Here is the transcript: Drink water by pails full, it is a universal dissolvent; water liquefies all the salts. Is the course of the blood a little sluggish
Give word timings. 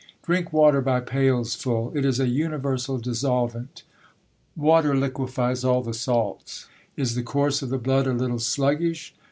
Drink 0.23 0.51
water 0.51 0.81
by 0.81 0.99
pails 0.99 1.53
full, 1.53 1.91
it 1.95 2.05
is 2.05 2.19
a 2.19 2.27
universal 2.27 2.97
dissolvent; 2.99 3.83
water 4.55 4.95
liquefies 4.97 5.63
all 5.63 5.83
the 5.83 5.93
salts. 5.93 6.65
Is 6.97 7.13
the 7.13 7.21
course 7.21 7.61
of 7.61 7.69
the 7.69 7.77
blood 7.77 8.07
a 8.07 8.13
little 8.13 8.39
sluggish 8.39 9.13